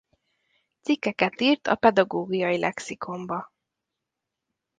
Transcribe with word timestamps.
Cikkeket 0.81 1.41
írt 1.41 1.67
a 1.67 1.75
Pedagógiai 1.75 2.59
Lexikonba. 2.59 3.53